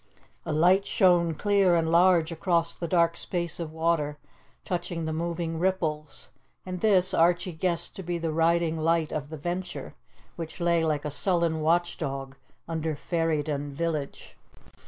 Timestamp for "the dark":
2.73-3.15